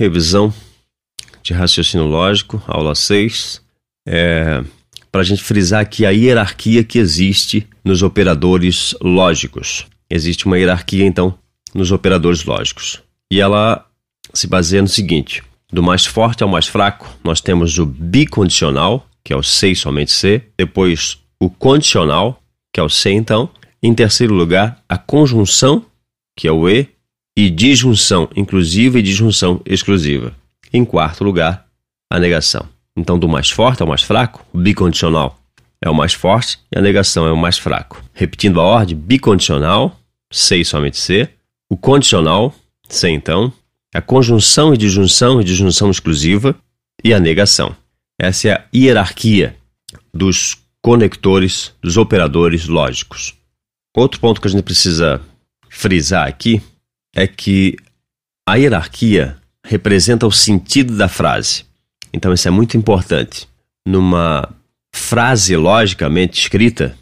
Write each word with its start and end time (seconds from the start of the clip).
revisão 0.00 0.50
de 1.42 1.52
raciocínio 1.52 2.06
lógico, 2.06 2.62
aula 2.66 2.94
6. 2.94 3.60
É, 4.08 4.64
para 5.12 5.20
a 5.20 5.24
gente 5.24 5.42
frisar 5.42 5.82
aqui 5.82 6.06
a 6.06 6.10
hierarquia 6.10 6.82
que 6.82 6.98
existe 6.98 7.68
nos 7.84 8.02
operadores 8.02 8.96
lógicos. 9.02 9.86
Existe 10.08 10.46
uma 10.46 10.58
hierarquia, 10.58 11.04
então, 11.04 11.38
nos 11.74 11.92
operadores 11.92 12.46
lógicos. 12.46 13.02
E 13.30 13.40
ela 13.40 13.86
se 14.32 14.46
baseia 14.46 14.80
no 14.80 14.88
seguinte: 14.88 15.42
do 15.70 15.82
mais 15.82 16.06
forte 16.06 16.42
ao 16.42 16.48
mais 16.48 16.66
fraco, 16.66 17.14
nós 17.22 17.42
temos 17.42 17.78
o 17.78 17.84
bicondicional, 17.84 19.06
que 19.22 19.34
é 19.34 19.36
o 19.36 19.42
C 19.42 19.72
e 19.72 19.76
somente 19.76 20.12
C, 20.12 20.42
depois 20.56 21.18
o 21.38 21.50
condicional, 21.50 22.42
que 22.72 22.80
é 22.80 22.82
o 22.82 22.88
C 22.88 23.10
então, 23.10 23.50
em 23.82 23.92
terceiro 23.92 24.32
lugar, 24.32 24.82
a 24.88 24.96
conjunção, 24.96 25.84
que 26.34 26.48
é 26.48 26.52
o 26.52 26.70
E, 26.70 26.88
e 27.36 27.48
disjunção 27.48 28.28
inclusiva 28.36 28.98
e 28.98 29.02
disjunção 29.02 29.60
exclusiva. 29.64 30.34
Em 30.72 30.84
quarto 30.84 31.24
lugar, 31.24 31.66
a 32.10 32.18
negação. 32.18 32.68
Então, 32.96 33.18
do 33.18 33.28
mais 33.28 33.50
forte 33.50 33.82
ao 33.82 33.88
mais 33.88 34.02
fraco, 34.02 34.44
bicondicional 34.52 35.38
é 35.82 35.88
o 35.88 35.94
mais 35.94 36.12
forte 36.12 36.58
e 36.70 36.78
a 36.78 36.82
negação 36.82 37.26
é 37.26 37.32
o 37.32 37.36
mais 37.36 37.56
fraco. 37.56 38.02
Repetindo 38.12 38.60
a 38.60 38.64
ordem, 38.64 38.96
bicondicional, 38.96 39.98
e 40.30 40.64
somente 40.64 40.98
C, 40.98 41.28
o 41.68 41.76
condicional, 41.76 42.54
C 42.88 43.08
então, 43.08 43.52
a 43.94 44.00
conjunção 44.00 44.74
e 44.74 44.76
disjunção 44.76 45.40
e 45.40 45.44
disjunção 45.44 45.90
exclusiva 45.90 46.54
e 47.02 47.12
a 47.12 47.18
negação. 47.18 47.74
Essa 48.20 48.48
é 48.48 48.52
a 48.52 48.64
hierarquia 48.74 49.56
dos 50.12 50.58
conectores, 50.82 51.74
dos 51.82 51.96
operadores 51.96 52.66
lógicos. 52.66 53.34
Outro 53.96 54.20
ponto 54.20 54.40
que 54.40 54.46
a 54.46 54.50
gente 54.50 54.62
precisa 54.62 55.20
frisar 55.68 56.28
aqui 56.28 56.62
é 57.14 57.26
que 57.26 57.76
a 58.48 58.56
hierarquia 58.56 59.36
representa 59.64 60.26
o 60.26 60.32
sentido 60.32 60.96
da 60.96 61.08
frase. 61.08 61.64
Então 62.12 62.32
isso 62.32 62.48
é 62.48 62.50
muito 62.50 62.76
importante. 62.76 63.48
Numa 63.86 64.48
frase 64.94 65.56
logicamente 65.56 66.40
escrita, 66.40 66.96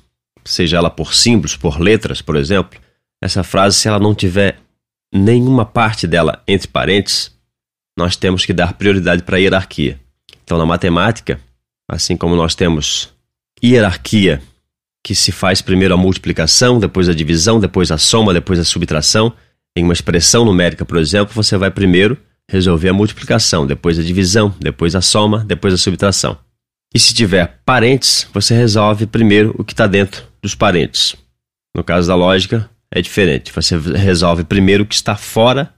seja 0.44 0.76
ela 0.76 0.90
por 0.90 1.14
símbolos, 1.14 1.56
por 1.56 1.80
letras, 1.80 2.22
por 2.22 2.36
exemplo, 2.36 2.78
essa 3.22 3.42
frase, 3.42 3.76
se 3.76 3.88
ela 3.88 3.98
não 3.98 4.14
tiver 4.14 4.58
nenhuma 5.12 5.64
parte 5.64 6.06
dela 6.06 6.42
entre 6.46 6.68
parênteses, 6.68 7.36
nós 7.98 8.16
temos 8.16 8.44
que 8.44 8.52
dar 8.52 8.74
prioridade 8.74 9.22
para 9.22 9.36
a 9.36 9.40
hierarquia. 9.40 9.98
Então, 10.44 10.56
na 10.56 10.64
matemática, 10.64 11.40
assim 11.90 12.16
como 12.16 12.36
nós 12.36 12.54
temos 12.54 13.12
hierarquia, 13.62 14.40
que 15.04 15.14
se 15.14 15.32
faz 15.32 15.60
primeiro 15.60 15.94
a 15.94 15.96
multiplicação, 15.96 16.78
depois 16.78 17.08
a 17.08 17.14
divisão, 17.14 17.58
depois 17.58 17.90
a 17.90 17.98
soma, 17.98 18.32
depois 18.32 18.58
a 18.58 18.64
subtração, 18.64 19.32
em 19.78 19.84
uma 19.84 19.92
expressão 19.92 20.44
numérica, 20.44 20.84
por 20.84 20.98
exemplo, 20.98 21.34
você 21.34 21.56
vai 21.56 21.70
primeiro 21.70 22.18
resolver 22.50 22.88
a 22.88 22.92
multiplicação, 22.92 23.66
depois 23.66 23.98
a 23.98 24.02
divisão, 24.02 24.54
depois 24.58 24.94
a 24.94 25.00
soma, 25.00 25.44
depois 25.44 25.72
a 25.72 25.76
subtração. 25.76 26.38
E 26.94 26.98
se 26.98 27.14
tiver 27.14 27.60
parentes, 27.64 28.26
você 28.32 28.54
resolve 28.54 29.06
primeiro 29.06 29.54
o 29.58 29.64
que 29.64 29.72
está 29.72 29.86
dentro 29.86 30.24
dos 30.42 30.54
parentes. 30.54 31.14
No 31.76 31.84
caso 31.84 32.08
da 32.08 32.14
lógica, 32.14 32.68
é 32.90 33.02
diferente. 33.02 33.52
Você 33.52 33.76
resolve 33.76 34.44
primeiro 34.44 34.84
o 34.84 34.86
que 34.86 34.94
está 34.94 35.14
fora 35.14 35.72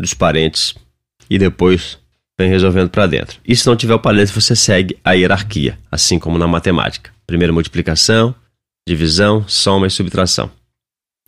dos 0.00 0.14
parentes 0.14 0.74
e 1.28 1.38
depois 1.38 1.98
vem 2.38 2.48
resolvendo 2.48 2.90
para 2.90 3.06
dentro. 3.06 3.38
E 3.46 3.54
se 3.54 3.66
não 3.66 3.76
tiver 3.76 3.94
o 3.94 4.00
parente, 4.00 4.32
você 4.32 4.56
segue 4.56 4.98
a 5.04 5.12
hierarquia, 5.12 5.78
assim 5.92 6.18
como 6.18 6.38
na 6.38 6.48
matemática. 6.48 7.12
Primeiro 7.26 7.52
multiplicação, 7.52 8.34
divisão, 8.88 9.46
soma 9.46 9.86
e 9.86 9.90
subtração. 9.90 10.50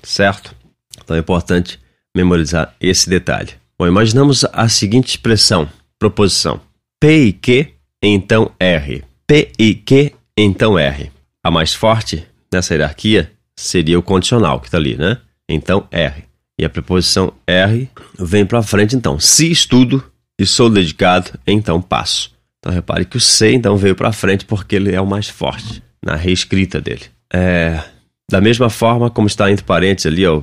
Certo? 0.02 0.54
Então 1.02 1.14
é 1.14 1.20
importante 1.20 1.78
memorizar 2.16 2.74
esse 2.80 3.08
detalhe. 3.10 3.50
Bom, 3.78 3.86
imaginamos 3.86 4.44
a 4.52 4.68
seguinte 4.68 5.10
expressão, 5.10 5.68
proposição. 5.98 6.60
P 6.98 7.26
e 7.26 7.32
Q, 7.32 7.68
então 8.02 8.50
R. 8.58 9.04
P 9.26 9.52
e 9.58 9.74
Q, 9.74 10.12
então 10.36 10.78
R. 10.78 11.12
A 11.44 11.50
mais 11.50 11.74
forte 11.74 12.26
nessa 12.50 12.74
hierarquia 12.74 13.30
seria 13.54 13.98
o 13.98 14.02
condicional 14.02 14.58
que 14.60 14.66
está 14.66 14.78
ali, 14.78 14.96
né? 14.96 15.18
Então 15.46 15.86
R. 15.90 16.24
E 16.58 16.64
a 16.64 16.70
preposição 16.70 17.34
R 17.46 17.88
vem 18.18 18.46
para 18.46 18.62
frente, 18.62 18.96
então. 18.96 19.20
Se 19.20 19.50
estudo 19.50 20.02
e 20.40 20.46
sou 20.46 20.70
dedicado, 20.70 21.32
então 21.46 21.82
passo. 21.82 22.34
Então 22.58 22.72
repare 22.72 23.04
que 23.04 23.18
o 23.18 23.20
C 23.20 23.52
então 23.52 23.76
veio 23.76 23.94
para 23.94 24.10
frente 24.10 24.46
porque 24.46 24.76
ele 24.76 24.94
é 24.94 25.00
o 25.00 25.06
mais 25.06 25.28
forte 25.28 25.82
na 26.02 26.16
reescrita 26.16 26.80
dele. 26.80 27.04
É, 27.30 27.82
da 28.30 28.40
mesma 28.40 28.70
forma 28.70 29.10
como 29.10 29.26
está 29.26 29.50
entre 29.50 29.64
parênteses 29.64 30.10
ali, 30.10 30.26
ó, 30.26 30.42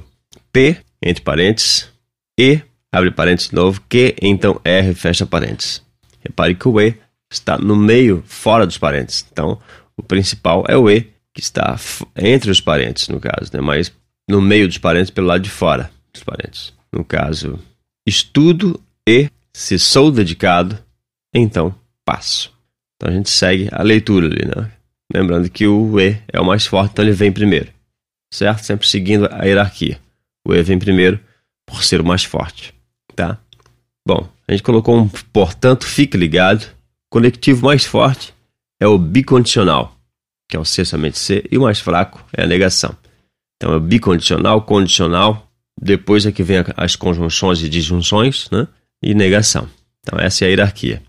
P 0.52 0.78
entre 1.04 1.24
parênteses, 1.24 1.90
E 2.40 2.62
abre 2.92 3.12
parênteses 3.12 3.50
de 3.50 3.56
novo, 3.56 3.82
Q, 3.90 4.16
então 4.22 4.60
R, 4.64 4.94
fecha 4.94 5.26
parênteses. 5.26 5.82
Repare 6.24 6.56
que 6.56 6.68
o 6.68 6.80
E 6.80 6.96
está 7.32 7.58
no 7.58 7.76
meio, 7.76 8.24
fora 8.26 8.66
dos 8.66 8.78
parênteses. 8.78 9.26
Então, 9.32 9.60
o 9.98 10.04
principal 10.04 10.64
é 10.68 10.78
o 10.78 10.90
E, 10.90 11.12
que 11.34 11.42
está 11.42 11.78
entre 12.16 12.50
os 12.50 12.62
parênteses, 12.62 13.10
no 13.10 13.20
caso, 13.20 13.52
né? 13.54 13.60
mas 13.60 13.92
no 14.30 14.42
meio 14.42 14.68
dos 14.68 14.78
parênteses, 14.78 15.12
pelo 15.12 15.28
lado 15.28 15.42
de 15.42 15.50
fora 15.50 15.92
dos 16.14 16.24
parênteses. 16.24 16.74
No 16.92 17.04
caso, 17.04 17.60
estudo 18.08 18.80
e, 19.08 19.30
se 19.52 19.78
sou 19.80 20.12
dedicado, 20.12 20.78
então 21.34 21.76
passo. 22.06 22.54
Então 22.96 23.12
a 23.12 23.16
gente 23.16 23.30
segue 23.30 23.68
a 23.72 23.82
leitura 23.82 24.28
ali, 24.28 24.46
né? 24.46 24.72
Lembrando 25.14 25.50
que 25.50 25.68
o 25.68 26.00
E 26.00 26.18
é 26.32 26.40
o 26.40 26.46
mais 26.46 26.66
forte, 26.66 26.92
então 26.94 27.04
ele 27.04 27.14
vem 27.14 27.32
primeiro. 27.32 27.72
Certo? 28.34 28.64
Sempre 28.64 28.88
seguindo 28.88 29.28
a 29.32 29.46
hierarquia. 29.46 30.00
O 30.48 30.54
E 30.54 30.62
vem 30.64 30.80
primeiro 30.80 31.20
por 31.66 31.84
ser 31.84 32.02
o 32.02 32.06
mais 32.06 32.24
forte 32.24 32.74
tá? 33.16 33.38
Bom, 34.06 34.28
a 34.48 34.52
gente 34.52 34.64
colocou 34.64 34.98
um 34.98 35.08
portanto, 35.08 35.86
fique 35.86 36.18
ligado. 36.18 36.64
O 36.64 37.12
conectivo 37.12 37.66
mais 37.66 37.86
forte 37.86 38.34
é 38.80 38.88
o 38.88 38.98
bicondicional, 38.98 39.96
que 40.50 40.58
é 40.58 40.60
o 40.60 40.66
C 40.66 40.84
somente 40.84 41.18
C, 41.18 41.44
e 41.50 41.58
o 41.58 41.62
mais 41.62 41.80
fraco 41.80 42.26
é 42.34 42.44
a 42.44 42.48
negação. 42.48 42.96
Então 43.56 43.74
é 43.74 43.80
bicondicional, 43.80 44.62
condicional, 44.64 45.50
depois 45.80 46.26
é 46.26 46.32
que 46.32 46.44
vem 46.44 46.58
as 46.76 46.96
conjunções 46.96 47.62
e 47.62 47.70
disjunções, 47.70 48.50
né? 48.52 48.68
E 49.02 49.14
negação. 49.14 49.70
Então 50.02 50.20
essa 50.20 50.44
é 50.44 50.48
a 50.48 50.50
hierarquia. 50.50 51.02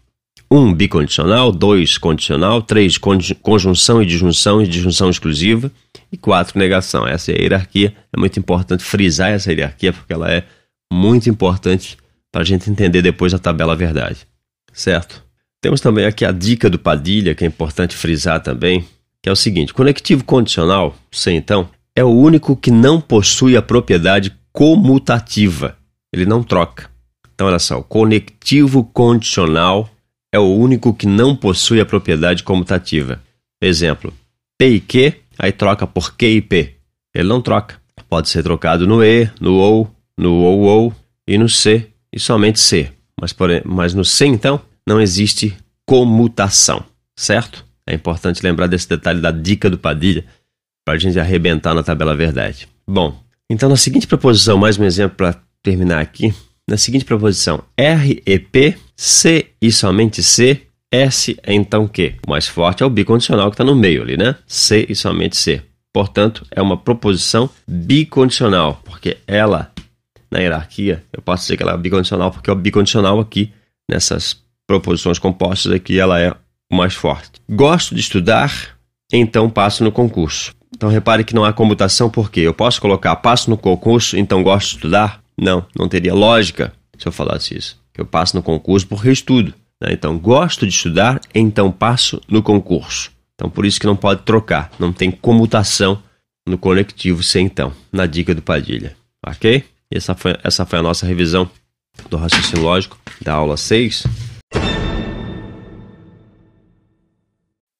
Um 0.50 0.72
bicondicional, 0.72 1.50
dois 1.50 1.99
condicional, 1.99 2.62
três 2.62 2.99
conjunção 2.99 4.03
e 4.03 4.06
disjunção 4.06 4.62
e 4.62 4.66
disjunção 4.66 5.10
exclusiva 5.10 5.71
e 6.12 6.16
quatro 6.16 6.59
negação. 6.59 7.06
Essa 7.06 7.32
é 7.32 7.38
a 7.38 7.43
hierarquia. 7.43 7.94
É 8.15 8.21
muito 8.21 8.38
importante 8.38 8.84
frisar 8.84 9.31
essa 9.31 9.53
hierarquia 9.53 9.93
porque 9.93 10.12
ela 10.12 10.31
é 10.31 10.44
muito 10.93 11.28
importante 11.28 11.97
para 12.31 12.43
a 12.43 12.44
gente 12.44 12.71
entender 12.71 13.03
depois 13.03 13.32
a 13.32 13.38
tabela 13.38 13.77
verdade, 13.77 14.27
certo? 14.72 15.22
Temos 15.60 15.81
também 15.81 16.05
aqui 16.05 16.25
a 16.25 16.32
dica 16.32 16.69
do 16.69 16.78
Padilha, 16.78 17.34
que 17.34 17.44
é 17.44 17.47
importante 17.47 17.97
frisar 17.97 18.41
também, 18.41 18.84
que 19.22 19.28
é 19.28 19.32
o 19.32 19.37
seguinte: 19.37 19.72
conectivo 19.72 20.22
condicional, 20.25 20.94
C 21.11 21.32
então, 21.32 21.69
é 21.97 22.05
o 22.05 22.11
único 22.11 22.56
que 22.56 22.71
não 22.71 23.00
possui 23.00 23.56
a 23.56 23.62
propriedade 23.62 24.37
comutativa. 24.53 25.76
Ele 26.12 26.26
não 26.26 26.43
troca. 26.43 26.91
Então, 27.34 27.47
olha 27.47 27.59
só, 27.59 27.78
o 27.78 27.82
conectivo 27.82 28.84
condicional 28.84 29.88
é 30.34 30.39
o 30.41 30.53
único 30.53 30.93
que 30.93 31.06
não 31.06 31.37
possui 31.37 31.78
a 31.78 31.87
propriedade 31.87 32.43
comutativa. 32.43 33.22
Exemplo, 33.62 34.12
P 34.59 34.69
e 34.69 34.81
Q, 34.81 35.15
aí 35.39 35.53
troca 35.53 35.87
por 35.87 36.17
Q 36.17 36.27
e 36.27 36.43
P. 36.43 36.75
Ele 37.15 37.28
não 37.28 37.41
troca. 37.41 37.81
Pode 38.09 38.28
ser 38.28 38.43
trocado 38.43 38.84
no 38.84 39.05
E, 39.05 39.31
no 39.41 39.61
OU, 39.61 39.89
no 40.19 40.34
ou 40.34 40.93
e 41.25 41.39
no 41.39 41.49
C 41.49 41.87
e 42.12 42.19
somente 42.19 42.59
C. 42.59 42.91
Mas, 43.21 43.33
porém, 43.33 43.62
mas 43.65 43.94
no 43.94 44.05
C, 44.05 44.27
então, 44.27 44.61
não 44.84 45.00
existe 45.00 45.56
comutação, 45.87 46.84
certo? 47.15 47.65
É 47.87 47.94
importante 47.94 48.43
lembrar 48.43 48.67
desse 48.67 48.89
detalhe 48.89 49.21
da 49.21 49.31
dica 49.31 49.71
do 49.71 49.78
Padilha 49.78 50.25
para 50.84 50.94
a 50.94 50.99
gente 50.99 51.19
arrebentar 51.21 51.75
na 51.75 51.84
tabela 51.84 52.17
verdade. 52.17 52.67
Bom, 52.84 53.23
então 53.49 53.69
na 53.69 53.77
seguinte 53.77 54.09
proposição, 54.09 54.59
mais 54.59 54.77
um 54.77 54.84
exemplo 54.84 55.17
para 55.17 55.41
terminar 55.62 56.00
aqui. 56.00 56.34
Na 56.69 56.77
seguinte 56.77 57.05
proposição, 57.05 57.62
R 57.77 58.21
e 58.27 58.39
P, 58.41 58.77
C 58.97 59.50
e 59.61 59.73
somente 59.73 60.23
C, 60.23 60.62
S 60.91 61.37
é 61.43 61.52
então 61.52 61.88
Q. 61.88 62.17
O 62.26 62.31
mais 62.31 62.46
forte 62.46 62.82
é 62.82 62.87
o 62.87 62.91
bicondicional 62.91 63.50
que 63.50 63.55
está 63.55 63.64
no 63.64 63.75
meio 63.75 64.02
ali, 64.02 64.17
né? 64.17 64.37
C 64.46 64.87
e 64.88 64.94
somente 64.94 65.37
C. 65.37 65.62
Portanto, 65.93 66.44
é 66.50 66.61
uma 66.61 66.76
proposição 66.76 67.49
bicondicional, 67.67 68.81
porque 68.85 69.19
ela 69.26 69.73
na 70.35 70.41
hierarquia, 70.41 71.05
eu 71.12 71.23
posso 71.23 71.44
dizer 71.44 71.56
que 71.56 71.62
ela 71.62 71.75
é 71.75 71.76
bicondicional, 71.76 72.32
porque 72.32 72.50
o 72.50 72.55
bicondicional 72.56 73.20
aqui, 73.20 73.52
nessas 73.88 74.37
proposições 74.67 75.17
compostas 75.17 75.70
aqui, 75.70 76.00
ela 76.00 76.20
é 76.20 76.32
o 76.73 76.76
mais 76.76 76.93
forte. 76.93 77.40
Gosto 77.49 77.94
de 77.94 78.00
estudar, 78.00 78.76
então 79.12 79.49
passo 79.49 79.85
no 79.85 79.93
concurso. 79.93 80.52
Então 80.75 80.88
repare 80.88 81.23
que 81.23 81.37
não 81.37 81.44
há 81.44 81.52
comutação, 81.52 82.11
porque 82.11 82.40
eu 82.40 82.52
posso 82.52 82.81
colocar 82.81 83.14
passo 83.17 83.49
no 83.49 83.56
concurso, 83.56 84.17
então 84.17 84.43
gosto 84.43 84.70
de 84.70 84.75
estudar? 84.76 85.23
Não, 85.38 85.64
não 85.79 85.88
teria 85.88 86.12
lógica 86.12 86.73
se 86.99 87.06
eu 87.06 87.12
falasse 87.12 87.56
isso. 87.56 87.81
Eu 87.96 88.05
passo 88.05 88.37
no 88.37 88.43
concurso 88.43 88.87
porque 88.87 89.08
eu 89.08 89.12
estudo. 89.12 89.55
Né? 89.81 89.93
Então 89.93 90.19
gosto 90.19 90.67
de 90.67 90.73
estudar, 90.73 91.20
então 91.35 91.70
passo 91.70 92.20
no 92.29 92.43
concurso. 92.43 93.12
Então 93.35 93.50
por 93.50 93.64
isso 93.64 93.81
que 93.81 93.87
não 93.87 93.96
pode 93.96 94.23
trocar, 94.23 94.70
não 94.79 94.93
tem 94.93 95.11
comutação 95.11 96.02
no 96.46 96.58
conectivo 96.58 97.23
sem 97.23 97.46
então, 97.46 97.73
na 97.93 98.06
dica 98.06 98.35
do 98.35 98.43
Padilha. 98.43 98.96
Ok? 99.26 99.64
essa 99.91 100.14
foi, 100.14 100.37
essa 100.43 100.67
foi 100.67 100.79
a 100.79 100.82
nossa 100.82 101.06
revisão 101.06 101.49
do 102.11 102.17
raciocínio 102.17 102.64
lógico 102.64 102.99
da 103.20 103.35
aula 103.35 103.56
6. 103.56 104.06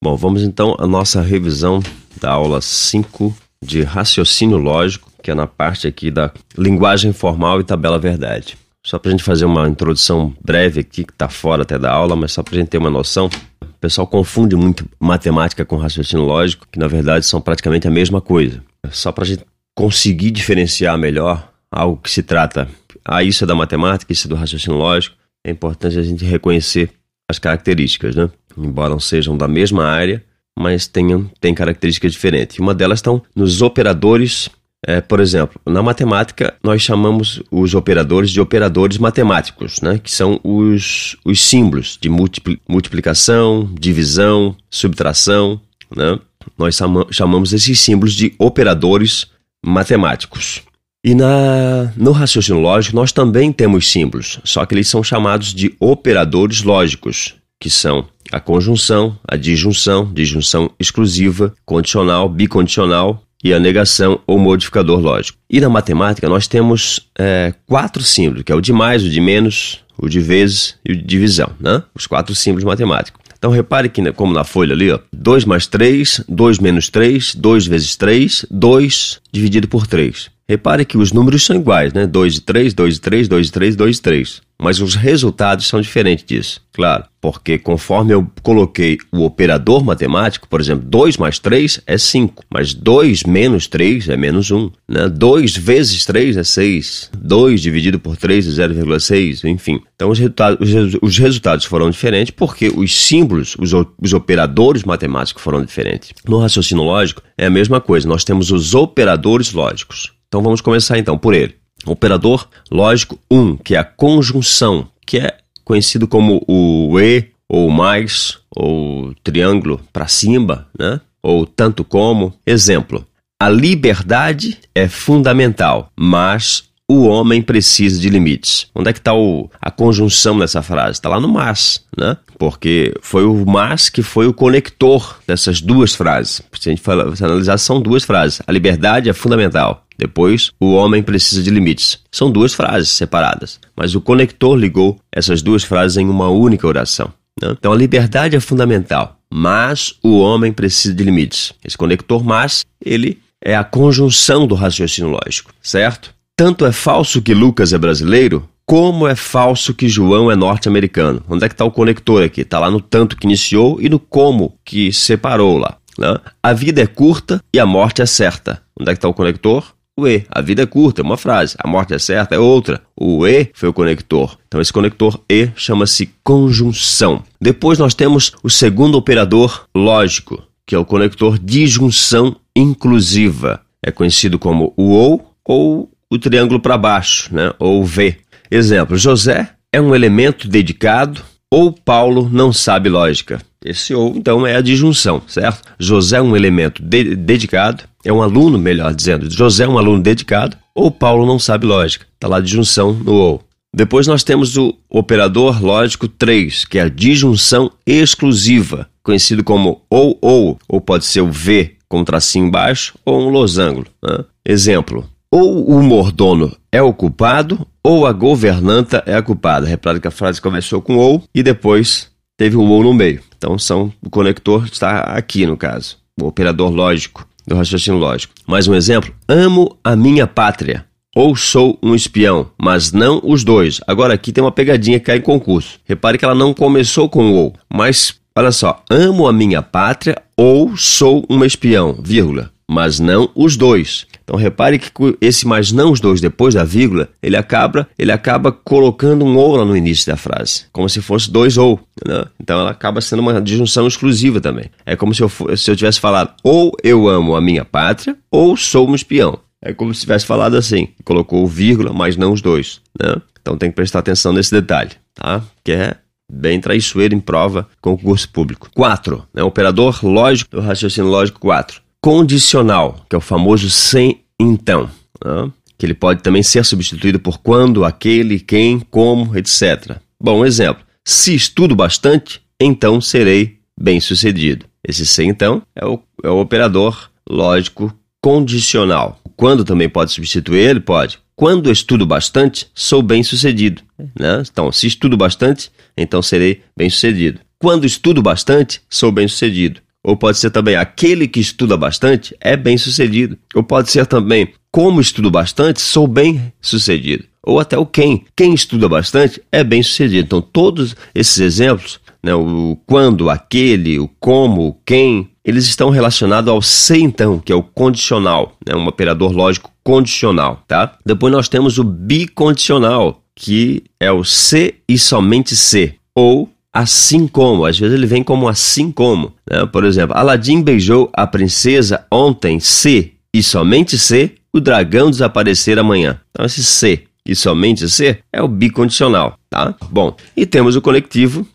Bom, 0.03 0.17
vamos 0.17 0.43
então 0.43 0.77
à 0.79 0.87
nossa 0.87 1.23
revisão 1.23 1.83
da 2.21 2.31
aula 2.31 2.61
5 2.61 3.35
de 3.63 3.83
raciocínio 3.83 4.59
lógico, 4.59 5.11
que 5.23 5.31
é 5.31 5.35
na 5.35 5.47
parte 5.47 5.87
aqui 5.87 6.11
da 6.11 6.31
linguagem 6.57 7.13
formal 7.13 7.61
e 7.61 7.65
tabela 7.65 7.99
verdade. 7.99 8.57
Só 8.85 8.99
para 8.99 9.09
a 9.09 9.13
gente 9.13 9.25
fazer 9.25 9.47
uma 9.47 9.67
introdução 9.67 10.35
breve 10.45 10.81
aqui, 10.81 11.05
que 11.05 11.13
está 11.13 11.27
fora 11.29 11.63
até 11.63 11.79
da 11.79 11.91
aula, 11.91 12.15
mas 12.15 12.33
só 12.33 12.43
para 12.43 12.55
a 12.55 12.59
gente 12.59 12.69
ter 12.69 12.77
uma 12.77 12.91
noção. 12.91 13.31
O 13.63 13.81
pessoal 13.81 14.07
confunde 14.07 14.55
muito 14.55 14.87
matemática 15.01 15.65
com 15.65 15.77
raciocínio 15.77 16.25
lógico, 16.25 16.67
que 16.71 16.79
na 16.79 16.87
verdade 16.87 17.25
são 17.25 17.41
praticamente 17.41 17.89
a 17.89 17.91
mesma 17.91 18.21
coisa. 18.21 18.63
Só 18.91 19.11
para 19.11 19.25
a 19.25 19.27
gente 19.27 19.45
conseguir 19.75 20.31
diferenciar 20.31 20.99
melhor 20.99 21.51
algo 21.71 21.97
que 21.97 22.11
se 22.11 22.23
trata, 22.23 22.69
ah, 23.05 23.23
isso 23.23 23.45
é 23.45 23.47
da 23.47 23.55
matemática, 23.55 24.13
isso 24.13 24.29
é 24.29 24.31
do 24.31 24.35
raciocínio 24.37 24.79
lógico, 24.79 25.17
é 25.43 25.51
importante 25.51 25.99
a 25.99 26.03
gente 26.03 26.25
reconhecer 26.25 26.91
as 27.29 27.39
características, 27.39 28.15
né? 28.15 28.31
Embora 28.57 28.99
sejam 29.01 29.37
da 29.37 29.49
mesma 29.49 29.85
área, 29.85 30.23
mas 30.59 30.87
tenham 30.87 31.31
têm 31.41 31.55
características 31.55 32.13
diferentes. 32.13 32.59
Uma 32.59 32.75
delas 32.75 32.99
estão 32.99 33.23
nos 33.35 33.63
operadores 33.63 34.51
é, 34.87 35.01
por 35.01 35.21
exemplo, 35.21 35.59
na 35.65 35.83
matemática, 35.83 36.55
nós 36.63 36.83
chamamos 36.83 37.43
os 37.51 37.75
operadores 37.75 38.31
de 38.31 38.41
operadores 38.41 38.99
matemáticos, 38.99 39.81
né? 39.81 39.99
que 40.03 40.11
são 40.11 40.39
os, 40.45 41.17
os 41.25 41.43
símbolos 41.43 41.99
de 42.01 42.09
multiplicação, 42.09 43.69
divisão, 43.79 44.55
subtração. 44.71 45.61
Né? 45.95 46.19
Nós 46.59 46.79
chamamos 47.11 47.53
esses 47.53 47.81
símbolos 47.81 48.15
de 48.15 48.35
operadores 48.39 49.27
matemáticos. 49.65 50.63
E 51.03 51.15
na, 51.15 51.93
no 51.97 52.13
raciocínio 52.13 52.61
lógico, 52.61 52.97
nós 52.97 53.13
também 53.13 53.53
temos 53.53 53.91
símbolos, 53.91 54.41
só 54.45 54.65
que 54.65 54.75
eles 54.75 54.89
são 54.89 55.03
chamados 55.03 55.55
de 55.55 55.75
operadores 55.79 56.63
lógicos, 56.63 57.35
que 57.61 57.69
são 57.69 58.07
a 58.33 58.41
conjunção, 58.41 59.19
a 59.27 59.37
disjunção, 59.37 60.11
disjunção 60.13 60.71
exclusiva, 60.79 61.55
condicional, 61.65 62.29
bicondicional 62.29 63.23
e 63.45 63.53
a 63.53 63.61
negação 63.61 64.19
ou 64.27 64.39
modificador 64.39 64.99
lógico. 64.99 65.39
E 65.51 65.61
na 65.61 65.69
matemática 65.69 66.27
nós 66.29 66.49
temos 66.49 67.01
é, 67.19 67.53
quatro 67.67 68.03
símbolos, 68.03 68.43
que 68.43 68.51
é 68.51 68.55
o 68.55 68.61
de 68.61 68.73
mais, 68.73 69.05
o 69.05 69.11
de 69.11 69.21
menos, 69.21 69.85
o 69.99 70.09
de 70.09 70.19
vezes 70.19 70.77
e 70.83 70.93
o 70.93 70.97
de 70.97 71.03
divisão, 71.03 71.51
né? 71.61 71.83
Os 71.95 72.07
quatro 72.07 72.35
símbolos 72.35 72.65
matemáticos. 72.65 73.21
Então 73.37 73.53
repare 73.53 73.91
que, 73.91 74.01
né, 74.01 74.11
como 74.11 74.33
na 74.33 74.43
folha 74.43 74.73
ali, 74.73 74.91
ó, 74.91 74.99
2 75.13 75.45
mais 75.45 75.67
3, 75.67 76.25
2 76.27 76.59
menos 76.59 76.89
3, 76.89 77.35
2 77.35 77.67
vezes 77.67 77.95
3, 77.95 78.47
2 78.51 79.21
dividido 79.31 79.69
por 79.69 79.87
3. 79.87 80.31
Repare 80.49 80.85
que 80.87 80.97
os 80.97 81.13
números 81.13 81.45
são 81.45 81.57
iguais, 81.57 81.93
né? 81.93 82.07
2 82.07 82.39
e 82.39 82.41
3, 82.41 82.73
2 82.73 82.97
e 82.97 83.01
3, 83.01 83.29
2 83.29 83.49
e 83.49 83.53
3, 83.53 83.77
2 83.77 83.99
e 83.99 84.03
3. 84.03 84.43
Mas 84.65 84.81
os 84.81 84.95
resultados 84.95 85.67
são 85.67 85.79
diferentes 85.79 86.25
disso, 86.25 86.63
claro. 86.73 87.05
Porque 87.21 87.59
conforme 87.59 88.15
eu 88.15 88.27
coloquei 88.43 88.97
o 89.13 89.23
operador 89.23 89.85
matemático, 89.85 90.49
por 90.49 90.59
exemplo, 90.59 90.87
2 90.89 91.19
mais 91.19 91.39
3 91.39 91.83
é 91.87 91.99
5, 91.99 92.45
mas 92.51 92.73
2 92.73 93.25
menos 93.25 93.67
3 93.67 94.09
é 94.09 94.17
menos 94.17 94.51
1. 94.51 94.71
Né? 94.89 95.07
2 95.07 95.55
vezes 95.59 96.07
3 96.07 96.39
é 96.39 96.45
6, 96.45 97.11
2 97.15 97.61
dividido 97.61 98.01
por 98.01 98.17
3 98.17 98.59
é 98.59 98.69
0,6, 98.69 99.45
enfim. 99.45 99.83
Então 99.95 100.09
os 100.09 100.19
resultados, 100.19 100.59
os 101.03 101.19
resultados 101.19 101.67
foram 101.67 101.91
diferentes 101.91 102.35
porque 102.35 102.73
os 102.75 103.07
símbolos, 103.07 103.55
os, 103.59 103.71
os 104.01 104.15
operadores 104.15 104.83
matemáticos 104.83 105.43
foram 105.43 105.63
diferentes. 105.63 106.15
No 106.27 106.39
raciocínio 106.39 106.85
lógico 106.85 107.21
é 107.37 107.45
a 107.45 107.51
mesma 107.51 107.83
coisa, 107.83 108.09
nós 108.09 108.25
temos 108.25 108.51
os 108.51 108.75
operadores 108.75 109.53
lógicos. 109.53 110.15
Então 110.27 110.43
vamos 110.43 110.63
começar 110.63 110.99
então 110.99 111.19
por 111.19 111.35
ele. 111.35 111.55
Operador 111.87 112.49
lógico 112.71 113.19
1, 113.31 113.41
um, 113.41 113.57
que 113.57 113.75
é 113.75 113.79
a 113.79 113.85
conjunção, 113.85 114.89
que 115.07 115.19
é 115.19 115.37
conhecido 115.65 116.07
como 116.07 116.45
o 116.47 116.99
e 117.01 117.31
ou 117.49 117.71
mais 117.71 118.39
ou 118.55 119.15
triângulo 119.23 119.81
para 119.93 120.09
cima, 120.09 120.67
né? 120.79 121.01
Ou 121.23 121.47
tanto 121.47 121.85
como. 121.85 122.35
Exemplo: 122.47 123.07
a 123.41 123.49
liberdade 123.49 124.59
é 124.75 124.89
fundamental, 124.89 125.91
mas 125.97 126.65
o 126.89 127.05
homem 127.05 127.41
precisa 127.41 127.99
de 127.99 128.11
limites. 128.11 128.67
Onde 128.75 128.91
é 128.91 128.93
que 128.93 128.99
está 128.99 129.13
a 129.61 129.71
conjunção 129.71 130.37
nessa 130.37 130.63
frase? 130.63 130.93
Está 130.93 131.09
lá 131.09 131.19
no 131.19 131.29
mas, 131.29 131.85
né? 131.97 132.17
Porque 132.39 132.95
foi 133.01 133.25
o 133.25 133.45
mas 133.47 133.89
que 133.89 134.03
foi 134.03 134.27
o 134.27 134.35
conector 134.35 135.19
dessas 135.27 135.61
duas 135.61 135.95
frases. 135.95 136.43
Se 136.53 136.69
a 136.69 136.73
gente 136.73 136.83
for, 136.83 137.17
se 137.17 137.25
analisar, 137.25 137.57
são 137.59 137.81
duas 137.81 138.05
frases. 138.05 138.43
A 138.47 138.53
liberdade 138.53 139.09
é 139.09 139.13
fundamental. 139.13 139.85
Depois, 139.97 140.51
o 140.61 140.73
homem 140.73 141.03
precisa 141.03 141.43
de 141.43 141.51
limites. 141.51 142.01
São 142.11 142.31
duas 142.31 142.53
frases 142.53 142.91
separadas, 142.91 143.61
mas 143.77 143.95
o 143.95 144.01
conector 144.01 144.57
ligou 144.57 144.99
essas 145.13 145.41
duas 145.41 145.63
frases 145.63 145.97
em 145.97 146.09
uma 146.09 146.29
única 146.29 146.67
oração. 146.67 147.13
Né? 147.41 147.55
Então, 147.57 147.73
a 147.73 147.77
liberdade 147.77 148.37
é 148.37 148.41
fundamental, 148.41 149.17
mas 149.33 149.95
o 150.03 150.19
homem 150.19 150.53
precisa 150.53 150.93
de 150.93 151.05
limites. 151.05 151.53
Esse 151.65 151.79
conector 151.79 152.25
mas, 152.25 152.65
ele 152.85 153.21
é 153.43 153.55
a 153.55 153.63
conjunção 153.63 154.47
do 154.47 154.55
raciocínio 154.55 155.11
lógico, 155.11 155.53
certo? 155.63 156.15
Tanto 156.37 156.67
é 156.67 156.73
falso 156.73 157.23
que 157.23 157.33
Lucas 157.33 157.73
é 157.73 157.79
brasileiro, 157.79 158.49
como 158.67 159.07
é 159.07 159.15
falso 159.15 159.73
que 159.73 159.89
João 159.89 160.33
é 160.33 160.35
norte-americano. 160.35 161.23
Onde 161.29 161.45
é 161.45 161.49
que 161.49 161.55
está 161.55 161.65
o 161.65 161.71
conector 161.71 162.25
aqui? 162.25 162.41
Está 162.41 162.59
lá 162.59 162.69
no 162.69 162.81
tanto 162.81 163.17
que 163.17 163.25
iniciou 163.25 163.81
e 163.81 163.89
no 163.89 164.01
como 164.01 164.59
que 164.65 164.93
separou 164.93 165.59
lá. 165.59 165.79
Né? 165.97 166.19
A 166.43 166.53
vida 166.53 166.83
é 166.83 166.87
curta 166.89 167.41
e 167.55 167.61
a 167.61 167.65
morte 167.65 168.03
é 168.03 168.07
certa. 168.07 168.61
Onde 168.77 168.91
é 168.91 168.95
que 168.95 168.99
está 168.99 169.09
o 169.09 169.15
conector? 169.15 169.65
O 169.97 170.09
E. 170.09 170.27
A 170.29 170.41
vida 170.41 170.65
é 170.65 170.67
curta, 170.67 171.03
é 171.03 171.05
uma 171.05 171.17
frase. 171.17 171.55
A 171.57 171.69
morte 171.69 171.95
é 171.95 172.01
certa, 172.01 172.35
é 172.35 172.39
outra. 172.39 172.83
O 172.97 173.25
E 173.25 173.51
foi 173.55 173.69
o 173.69 173.73
conector. 173.73 174.37
Então, 174.49 174.61
esse 174.61 174.73
conector 174.73 175.21
E 175.31 175.51
chama-se 175.55 176.13
conjunção. 176.25 177.23
Depois, 177.41 177.79
nós 177.79 177.95
temos 177.95 178.33
o 178.43 178.51
segundo 178.51 178.99
operador 178.99 179.67
lógico, 179.73 180.43
que 180.67 180.75
é 180.75 180.79
o 180.79 180.85
conector 180.85 181.39
disjunção 181.39 182.35
inclusiva. 182.57 183.61
É 183.81 183.93
conhecido 183.93 184.37
como 184.37 184.75
o 184.77 184.91
OU 184.95 185.35
ou 185.45 185.94
o 186.15 186.19
triângulo 186.19 186.61
para 186.61 186.79
baixo, 186.79 187.35
né? 187.35 187.53
ou 187.59 187.85
V. 187.85 188.17
Exemplo: 188.51 188.97
José 188.97 189.51
é 189.73 189.81
um 189.81 189.95
elemento 189.95 190.49
dedicado 190.49 191.23
ou 191.51 191.73
Paulo 191.73 192.29
não 192.33 192.53
sabe 192.53 192.89
lógica. 192.89 193.41
Esse 193.65 193.95
ou, 193.95 194.15
então, 194.17 194.47
é 194.47 194.57
a 194.57 194.61
disjunção, 194.61 195.23
certo? 195.27 195.63
José 195.79 196.19
é 196.19 196.23
um 196.23 196.37
elemento 196.37 196.83
de 196.83 197.17
dedicado, 197.17 197.85
é 198.05 198.13
um 198.13 198.23
aluno, 198.23 198.59
melhor 198.59 198.93
dizendo. 198.93 199.31
José 199.31 199.65
é 199.65 199.69
um 199.69 199.79
aluno 199.79 200.03
dedicado 200.03 200.57
ou 200.75 200.91
Paulo 200.91 201.27
não 201.27 201.39
sabe 201.39 201.67
lógica. 201.67 202.07
Está 202.15 202.29
lá 202.29 202.39
a 202.39 202.41
disjunção 202.41 202.93
no 202.93 203.15
ou. 203.15 203.43
Depois 203.75 204.07
nós 204.07 204.23
temos 204.23 204.57
o 204.57 204.77
operador 204.89 205.65
lógico 205.65 206.07
3, 206.07 206.65
que 206.65 206.79
é 206.79 206.83
a 206.83 206.89
disjunção 206.89 207.73
exclusiva, 207.85 208.89
conhecido 209.03 209.43
como 209.43 209.83
ou 209.91 210.17
ou, 210.21 210.59
ou 210.69 210.81
pode 210.81 211.07
ser 211.07 211.23
o 211.23 211.31
V 211.31 211.75
com 211.89 212.01
um 212.01 212.05
tracinho 212.05 212.47
embaixo 212.47 212.95
ou 213.05 213.21
um 213.21 213.31
losango. 213.31 213.85
Né? 214.03 214.25
Exemplo: 214.47 215.09
ou 215.35 215.67
o 215.67 215.83
mordomo 215.83 216.57
é 216.71 216.81
o 216.81 216.93
culpado, 216.93 217.67
ou 217.83 218.07
a 218.07 218.13
governanta 218.13 219.03
é 219.05 219.17
a 219.17 219.23
culpada. 219.23 219.67
Repare 219.67 219.99
que 219.99 220.07
a 220.07 220.13
frase 220.13 220.41
começou 220.41 220.81
com 220.81 220.97
ou 220.97 221.25
e 221.35 221.43
depois 221.43 222.09
teve 222.37 222.57
o 222.57 222.63
ou 222.63 222.85
no 222.85 222.95
meio. 222.95 223.21
Então 223.37 223.59
são, 223.59 223.93
o 224.01 224.09
conector 224.09 224.65
está 224.65 225.01
aqui 225.01 225.45
no 225.45 225.57
caso, 225.57 225.97
o 226.23 226.27
operador 226.27 226.71
lógico, 226.71 227.27
do 227.45 227.57
raciocínio 227.57 227.99
lógico. 227.99 228.33
Mais 228.47 228.69
um 228.69 228.77
exemplo: 228.77 229.13
amo 229.29 229.77
a 229.83 229.97
minha 229.97 230.25
pátria. 230.25 230.87
Ou 231.17 231.37
sou 231.37 231.79
um 231.81 231.95
espião, 231.95 232.51
mas 232.61 232.91
não 232.91 233.21
os 233.23 233.45
dois. 233.45 233.81
Agora 233.87 234.15
aqui 234.15 234.33
tem 234.33 234.43
uma 234.43 234.51
pegadinha 234.51 234.99
que 234.99 235.07
cai 235.07 235.19
em 235.19 235.21
concurso. 235.21 235.79
Repare 235.85 236.19
que 236.19 236.25
ela 236.25 236.35
não 236.35 236.53
começou 236.53 237.09
com 237.09 237.33
ou, 237.33 237.55
mas 237.73 238.17
olha 238.37 238.51
só, 238.51 238.83
amo 238.91 239.29
a 239.29 239.33
minha 239.33 239.63
pátria 239.63 240.21
ou 240.37 240.77
sou 240.77 241.25
um 241.31 241.45
espião, 241.45 241.97
vírgula, 242.03 242.51
mas 242.69 242.99
não 242.99 243.31
os 243.35 243.57
dois. 243.57 244.09
Então 244.25 244.37
repare 244.37 244.79
que 244.79 244.91
esse 245.21 245.47
mais 245.47 245.71
não 245.71 245.93
os 245.93 246.01
dois 246.01 246.21
depois 246.21 246.55
da 246.55 246.65
vírgula, 246.65 247.09
ele 247.23 247.37
acaba, 247.37 247.87
ele 247.99 248.11
acaba 248.11 248.51
colocando 248.51 249.25
um 249.25 249.37
ou 249.37 249.57
lá 249.57 249.65
no 249.65 249.77
início 249.77 250.11
da 250.11 250.17
frase, 250.17 250.65
como 250.73 250.89
se 250.89 251.01
fosse 251.03 251.31
dois 251.31 251.59
ou. 251.59 251.79
Né? 252.05 252.25
Então 252.41 252.59
ela 252.59 252.71
acaba 252.71 253.01
sendo 253.01 253.21
uma 253.21 253.41
disjunção 253.41 253.87
exclusiva 253.87 254.41
também. 254.41 254.71
É 254.87 254.97
como 254.97 255.15
se 255.15 255.23
eu, 255.23 255.31
se 255.57 255.71
eu 255.71 255.77
tivesse 255.77 256.01
falado 256.01 256.33
ou 256.43 256.75
eu 256.83 257.07
amo 257.07 257.37
a 257.37 257.41
minha 257.41 257.65
pátria 257.65 258.17
ou 258.31 258.57
sou 258.57 258.89
um 258.89 258.95
espião. 258.95 259.39
É 259.61 259.73
como 259.73 259.95
se 259.95 260.01
tivesse 260.01 260.27
falado 260.27 260.57
assim, 260.57 260.89
colocou 261.05 261.47
vírgula, 261.47 261.93
mas 261.93 262.17
não 262.17 262.33
os 262.33 262.41
dois. 262.41 262.81
Né? 263.01 263.17
Então 263.41 263.57
tem 263.59 263.71
que 263.71 263.77
prestar 263.77 263.99
atenção 263.99 264.33
nesse 264.33 264.51
detalhe, 264.51 264.93
tá? 265.15 265.43
Que 265.63 265.73
é 265.73 265.97
bem 266.31 266.61
traiçoeiro 266.61 267.15
em 267.15 267.21
prova 267.21 267.69
concurso 267.81 268.29
público. 268.31 268.71
4. 268.75 269.23
Né? 269.35 269.43
Operador 269.43 270.01
lógico 270.03 270.57
do 270.57 270.63
raciocínio 270.63 271.11
lógico 271.11 271.41
4 271.41 271.84
condicional, 272.05 273.03
que 273.09 273.17
é 273.17 273.19
o 273.19 273.21
famoso 273.21 273.71
sem 273.71 274.21
então, 274.39 274.91
né? 275.25 275.51
que 275.79 275.87
ele 275.87 275.95
pode 275.95 276.23
também 276.23 276.43
ser 276.43 276.63
substituído 276.63 277.19
por 277.19 277.39
quando, 277.39 277.83
aquele, 277.83 278.39
quem, 278.39 278.79
como, 278.79 279.35
etc. 279.39 279.97
Bom, 280.23 280.45
exemplo: 280.45 280.85
se 281.03 281.35
estudo 281.35 281.75
bastante, 281.75 282.43
então 282.61 283.01
serei 283.01 283.57
bem-sucedido. 283.81 284.67
Esse 284.87 285.07
se 285.07 285.25
então 285.25 285.63
é 285.75 285.87
o, 285.87 285.99
é 286.23 286.29
o 286.29 286.41
operador 286.41 287.09
lógico 287.27 287.91
condicional. 288.21 289.19
Quando 289.35 289.65
também 289.65 289.89
pode 289.89 290.13
substituir 290.13 290.59
ele? 290.59 290.81
Pode. 290.81 291.19
quando 291.35 291.73
estudo 291.73 292.05
bastante, 292.05 292.69
sou 292.75 293.01
bem-sucedido. 293.01 293.81
Né? 293.99 294.43
Então, 294.43 294.71
se 294.71 294.87
estudo 294.87 295.17
bastante, 295.17 295.73
então 295.97 296.21
serei 296.21 296.61
bem-sucedido. 296.77 297.41
Quando 297.59 297.87
estudo 297.87 298.21
bastante, 298.21 298.83
sou 298.91 299.11
bem-sucedido. 299.11 299.81
Ou 300.05 300.17
pode 300.17 300.37
ser 300.37 300.51
também 300.51 300.77
aquele 300.77 301.27
que 301.27 301.41
estuda 301.41 301.79
bastante 301.79 302.37
é 302.39 302.57
bem-sucedido. 302.57 303.39
Ou 303.55 303.63
pode 303.63 303.91
ser 303.91 304.05
também 304.05 304.53
como 304.71 305.01
estudo 305.01 305.31
bastante, 305.31 305.81
sou 305.81 306.07
bem-sucedido. 306.07 307.25
Ou 307.43 307.59
até 307.59 307.79
o 307.79 307.87
quem. 307.87 308.25
Quem 308.37 308.53
estuda 308.53 308.89
bastante 308.89 309.41
é 309.51 309.65
bem-sucedido. 309.65 310.27
Então, 310.27 310.43
todos 310.43 310.95
esses 311.15 311.39
exemplos, 311.39 312.01
né, 312.23 312.35
o 312.35 312.77
quando, 312.87 313.31
aquele, 313.31 313.99
o 313.99 314.09
como, 314.21 314.69
o 314.69 314.77
quem, 314.85 315.31
eles 315.45 315.65
estão 315.65 315.91
relacionados 315.91 316.51
ao 316.51 316.61
se 316.61 316.99
então, 316.99 317.39
que 317.39 317.53
é 317.53 317.55
o 317.55 317.63
condicional, 317.63 318.57
né, 318.67 318.75
um 318.75 318.87
operador 318.87 319.33
lógico 319.33 319.71
condicional, 319.83 320.65
tá? 320.67 320.97
Depois 321.05 321.33
nós 321.33 321.49
temos 321.49 321.79
o 321.79 321.85
bicondicional, 321.85 323.23
que 323.37 323.85
é 324.01 324.11
o 324.11 324.25
se 324.25 324.77
e 324.89 324.99
somente 324.99 325.55
se, 325.55 325.95
ou 326.15 326.49
assim 326.75 327.29
como, 327.29 327.65
às 327.65 327.79
vezes 327.79 327.97
ele 327.97 328.07
vem 328.07 328.25
como 328.25 328.49
assim 328.49 328.91
como. 328.91 329.33
Né? 329.49 329.65
Por 329.67 329.85
exemplo, 329.85 330.17
Aladim 330.17 330.61
beijou 330.61 331.09
a 331.13 331.25
princesa 331.25 332.05
ontem 332.11 332.59
se 332.59 333.13
e 333.33 333.43
somente 333.45 333.97
se 333.97 334.33
o 334.53 334.61
dragão 334.61 335.09
desaparecer 335.09 335.79
amanhã. 335.79 336.21
Então 336.31 336.45
esse 336.45 336.65
se 336.65 337.05
e 337.27 337.35
somente 337.35 337.89
se 337.89 338.19
é 338.33 338.43
o 338.43 338.49
bicondicional, 338.49 339.39
tá? 339.49 339.75
Bom, 339.89 340.15
e 340.37 340.45
temos 340.45 340.77
o 340.77 340.83
conectivo 340.83 341.47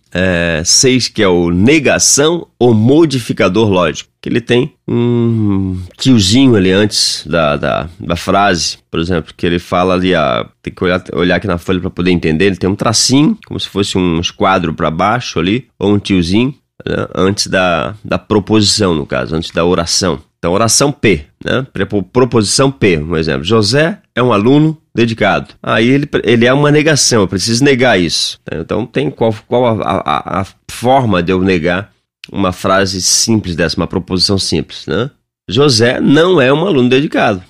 6, 0.66 1.06
é, 1.06 1.14
que 1.14 1.22
é 1.22 1.28
o 1.28 1.52
negação 1.52 2.48
ou 2.58 2.74
modificador 2.74 3.70
lógico, 3.70 4.09
que 4.22 4.28
ele 4.28 4.42
tem 4.42 4.74
um 4.88 5.80
tiozinho 5.98 6.56
ali 6.56 6.72
antes 6.72 7.26
da, 7.26 7.56
da, 7.56 7.90
da 8.00 8.16
frase, 8.16 8.78
por 8.92 9.00
exemplo, 9.00 9.34
que 9.36 9.46
ele 9.46 9.60
fala 9.60 9.94
ali, 9.94 10.14
a, 10.14 10.46
tem 10.62 10.74
que 10.74 10.84
olhar, 10.84 11.04
olhar 11.14 11.36
aqui 11.38 11.48
na 11.48 11.58
folha 11.58 11.80
para 11.80 11.90
poder 11.90 12.12
entender, 12.12 12.46
ele 12.46 12.58
tem 12.58 12.70
um 12.70 12.76
tracinho, 12.76 13.38
como 13.46 13.60
se 13.60 13.70
fosse 13.70 13.98
um 13.98 14.20
esquadro 14.20 14.74
para 14.74 14.92
baixo 14.92 15.40
ali, 15.40 15.68
ou 15.78 15.94
um 15.94 16.00
tiozinho, 16.00 16.54
né, 16.86 17.08
antes 17.16 17.48
da, 17.48 17.96
da 18.04 18.18
proposição, 18.18 18.94
no 18.94 19.06
caso, 19.06 19.36
antes 19.36 19.52
da 19.52 19.64
oração. 19.64 20.22
Então, 20.40 20.54
oração 20.54 20.90
P, 20.90 21.26
né? 21.44 21.68
Proposição 22.14 22.72
P, 22.72 22.98
um 22.98 23.18
exemplo. 23.18 23.44
José 23.44 24.00
é 24.16 24.24
um 24.24 24.32
aluno 24.32 24.78
dedicado. 24.96 25.54
Aí 25.62 25.90
ele, 25.90 26.10
ele 26.24 26.46
é 26.46 26.54
uma 26.54 26.72
negação, 26.72 27.22
eu 27.22 27.28
preciso 27.28 27.62
negar 27.62 28.00
isso. 28.00 28.40
Então, 28.50 28.86
tem 28.86 29.12
qual, 29.12 29.36
qual 29.46 29.82
a, 29.82 29.84
a, 29.84 30.42
a 30.42 30.46
forma 30.72 31.22
de 31.22 31.34
eu 31.34 31.42
negar 31.42 31.92
uma 32.32 32.52
frase 32.52 33.02
simples 33.02 33.56
dessa, 33.56 33.78
uma 33.78 33.88
proposição 33.88 34.38
simples, 34.38 34.86
né? 34.86 35.10
José 35.50 36.00
não 36.00 36.40
é 36.40 36.54
um 36.54 36.66
aluno 36.66 36.90
dedicado. 36.90 37.44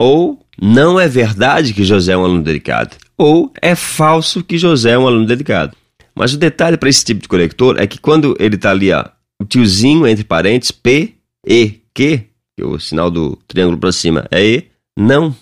Ou 0.00 0.44
não 0.60 0.98
é 0.98 1.08
verdade 1.08 1.72
que 1.72 1.84
José 1.84 2.12
é 2.12 2.16
um 2.16 2.24
aluno 2.24 2.42
dedicado. 2.42 2.96
Ou 3.16 3.52
é 3.62 3.74
falso 3.74 4.42
que 4.42 4.58
José 4.58 4.90
é 4.90 4.98
um 4.98 5.06
aluno 5.06 5.26
dedicado. 5.26 5.76
Mas 6.14 6.34
o 6.34 6.38
detalhe 6.38 6.76
para 6.76 6.88
esse 6.88 7.04
tipo 7.04 7.22
de 7.22 7.28
conector 7.28 7.78
é 7.78 7.86
que 7.86 7.98
quando 7.98 8.36
ele 8.38 8.56
está 8.56 8.70
ali, 8.70 8.92
ó, 8.92 9.04
o 9.40 9.44
tiozinho 9.44 10.06
entre 10.06 10.24
parênteses, 10.24 10.72
P, 10.72 11.14
E, 11.46 11.80
Q, 11.92 12.24
que 12.56 12.64
o 12.64 12.78
sinal 12.78 13.10
do 13.10 13.36
triângulo 13.48 13.78
para 13.78 13.92
cima 13.92 14.26
é 14.30 14.44
E, 14.44 14.64
não, 14.96 15.34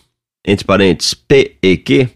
entre 0.46 0.64
parênteses, 0.64 1.14
P, 1.14 1.56
E, 1.62 1.76
Q, 1.76 2.08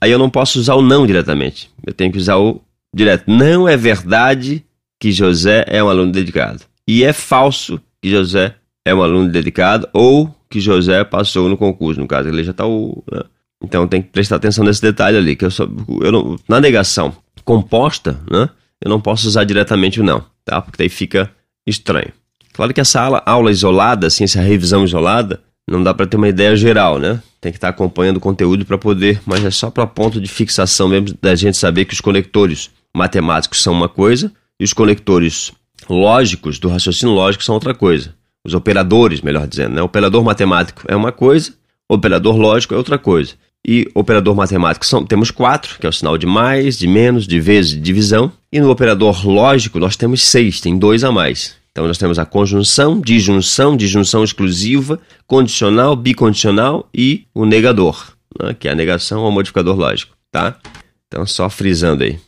aí 0.00 0.10
eu 0.10 0.18
não 0.18 0.30
posso 0.30 0.58
usar 0.58 0.74
o 0.74 0.82
não 0.82 1.06
diretamente. 1.06 1.70
Eu 1.86 1.92
tenho 1.92 2.12
que 2.12 2.18
usar 2.18 2.36
o 2.36 2.60
direto. 2.94 3.24
Não 3.26 3.68
é 3.68 3.76
verdade 3.76 4.64
que 5.02 5.10
José 5.10 5.64
é 5.66 5.82
um 5.82 5.88
aluno 5.88 6.12
dedicado. 6.12 6.60
E 6.86 7.02
é 7.02 7.12
falso 7.12 7.80
que 8.00 8.08
José 8.08 8.54
é 8.84 8.94
um 8.94 9.02
aluno 9.02 9.28
dedicado 9.28 9.88
ou 9.92 10.32
que 10.48 10.60
José 10.60 11.02
passou 11.02 11.48
no 11.48 11.56
concurso, 11.56 12.00
no 12.00 12.06
caso, 12.06 12.28
ele 12.28 12.44
já 12.44 12.52
está 12.52 12.64
o. 12.64 13.02
Né? 13.10 13.20
Então 13.64 13.88
tem 13.88 14.00
que 14.00 14.10
prestar 14.10 14.36
atenção 14.36 14.64
nesse 14.64 14.80
detalhe 14.80 15.16
ali, 15.16 15.34
que 15.34 15.44
eu 15.44 15.50
só. 15.50 15.64
Eu 16.00 16.12
não, 16.12 16.36
na 16.48 16.60
negação 16.60 17.16
composta, 17.44 18.16
né? 18.30 18.48
Eu 18.80 18.88
não 18.88 19.00
posso 19.00 19.26
usar 19.26 19.42
diretamente 19.42 20.00
o 20.00 20.04
não, 20.04 20.24
tá? 20.44 20.62
Porque 20.62 20.78
daí 20.78 20.88
fica 20.88 21.28
estranho. 21.66 22.12
Claro 22.52 22.72
que 22.72 22.80
essa 22.80 23.00
aula, 23.00 23.22
aula 23.26 23.50
isolada, 23.50 24.06
assim, 24.06 24.22
essa 24.22 24.40
revisão 24.40 24.84
isolada, 24.84 25.40
não 25.68 25.82
dá 25.82 25.92
para 25.92 26.06
ter 26.06 26.16
uma 26.16 26.28
ideia 26.28 26.54
geral, 26.54 27.00
né? 27.00 27.20
Tem 27.40 27.50
que 27.50 27.58
estar 27.58 27.72
tá 27.72 27.74
acompanhando 27.74 28.18
o 28.18 28.20
conteúdo 28.20 28.64
para 28.64 28.78
poder, 28.78 29.20
mas 29.26 29.44
é 29.44 29.50
só 29.50 29.68
para 29.68 29.84
ponto 29.84 30.20
de 30.20 30.28
fixação 30.28 30.88
mesmo 30.88 31.18
da 31.20 31.34
gente 31.34 31.56
saber 31.56 31.86
que 31.86 31.94
os 31.94 32.00
conectores 32.00 32.70
matemáticos 32.94 33.60
são 33.60 33.72
uma 33.72 33.88
coisa 33.88 34.30
e 34.60 34.64
os 34.64 34.72
conectores 34.72 35.52
lógicos 35.88 36.58
do 36.58 36.68
raciocínio 36.68 37.14
lógico 37.14 37.44
são 37.44 37.54
outra 37.54 37.74
coisa. 37.74 38.14
Os 38.44 38.54
operadores, 38.54 39.20
melhor 39.20 39.46
dizendo, 39.46 39.74
né? 39.74 39.82
Operador 39.82 40.24
matemático 40.24 40.82
é 40.88 40.96
uma 40.96 41.12
coisa, 41.12 41.54
operador 41.88 42.36
lógico 42.36 42.74
é 42.74 42.76
outra 42.76 42.98
coisa. 42.98 43.34
E 43.66 43.88
operador 43.94 44.34
matemático 44.34 44.84
são, 44.84 45.06
temos 45.06 45.30
quatro, 45.30 45.78
que 45.78 45.86
é 45.86 45.88
o 45.88 45.92
sinal 45.92 46.18
de 46.18 46.26
mais, 46.26 46.76
de 46.76 46.88
menos, 46.88 47.28
de 47.28 47.38
vezes, 47.38 47.70
de 47.70 47.80
divisão. 47.80 48.32
E 48.50 48.60
no 48.60 48.70
operador 48.70 49.24
lógico 49.26 49.78
nós 49.78 49.96
temos 49.96 50.22
seis, 50.22 50.60
tem 50.60 50.76
dois 50.76 51.04
a 51.04 51.12
mais. 51.12 51.54
Então 51.70 51.86
nós 51.86 51.96
temos 51.96 52.18
a 52.18 52.26
conjunção, 52.26 53.00
disjunção, 53.00 53.76
disjunção 53.76 54.24
exclusiva, 54.24 55.00
condicional, 55.26 55.96
bicondicional 55.96 56.88
e 56.92 57.24
o 57.34 57.46
negador, 57.46 58.12
né, 58.40 58.54
que 58.58 58.68
é 58.68 58.72
a 58.72 58.74
negação 58.74 59.22
ao 59.22 59.30
modificador 59.30 59.76
lógico, 59.76 60.14
tá? 60.30 60.58
Então 61.06 61.24
só 61.24 61.48
frisando 61.48 62.02
aí. 62.04 62.18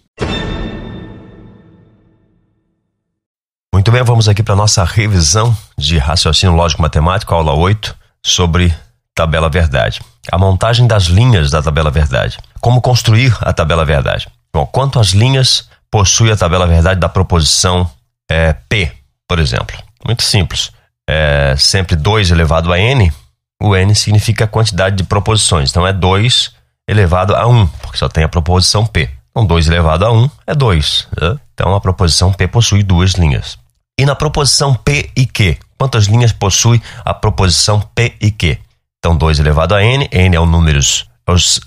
Muito 3.74 3.90
bem, 3.90 4.04
vamos 4.04 4.28
aqui 4.28 4.40
para 4.40 4.54
nossa 4.54 4.84
revisão 4.84 5.52
de 5.76 5.98
raciocínio 5.98 6.54
lógico 6.54 6.80
matemático, 6.80 7.34
aula 7.34 7.52
8, 7.54 7.92
sobre 8.24 8.72
tabela 9.12 9.48
verdade. 9.48 10.00
A 10.30 10.38
montagem 10.38 10.86
das 10.86 11.06
linhas 11.06 11.50
da 11.50 11.60
tabela 11.60 11.90
verdade. 11.90 12.38
Como 12.60 12.80
construir 12.80 13.36
a 13.40 13.52
tabela 13.52 13.84
verdade? 13.84 14.28
Bom, 14.52 14.64
quanto 14.64 15.00
linhas 15.12 15.68
possui 15.90 16.30
a 16.30 16.36
tabela 16.36 16.68
verdade 16.68 17.00
da 17.00 17.08
proposição 17.08 17.90
é, 18.30 18.52
P? 18.52 18.92
por 19.26 19.40
exemplo. 19.40 19.76
Muito 20.06 20.22
simples. 20.22 20.70
É 21.10 21.56
sempre 21.58 21.96
2 21.96 22.30
elevado 22.30 22.72
a 22.72 22.78
n, 22.78 23.12
o 23.60 23.74
n 23.74 23.92
significa 23.92 24.44
a 24.44 24.48
quantidade 24.48 24.94
de 24.94 25.02
proposições. 25.02 25.70
Então 25.70 25.84
é 25.84 25.92
2 25.92 26.52
elevado 26.88 27.34
a 27.34 27.44
1, 27.48 27.66
porque 27.66 27.98
só 27.98 28.08
tem 28.08 28.22
a 28.22 28.28
proposição 28.28 28.86
p. 28.86 29.10
Então 29.32 29.44
2 29.44 29.66
elevado 29.66 30.06
a 30.06 30.12
1 30.12 30.30
é 30.46 30.54
2. 30.54 31.08
Né? 31.20 31.36
Então 31.52 31.74
a 31.74 31.80
proposição 31.80 32.32
p 32.32 32.46
possui 32.46 32.84
duas 32.84 33.14
linhas. 33.14 33.63
E 33.98 34.04
na 34.04 34.14
proposição 34.14 34.74
p 34.74 35.10
e 35.16 35.26
q, 35.26 35.56
quantas 35.78 36.06
linhas 36.06 36.32
possui 36.32 36.82
a 37.04 37.14
proposição 37.14 37.80
p 37.94 38.14
e 38.20 38.30
q? 38.30 38.58
Então 38.98 39.16
2 39.16 39.38
elevado 39.38 39.74
a 39.74 39.84
n, 39.84 40.08
n 40.10 40.36
é 40.36 40.40
o, 40.40 40.46
números, 40.46 41.06